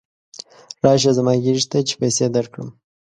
[0.85, 2.69] راشه زما غېږې ته چې پیسې درکړم.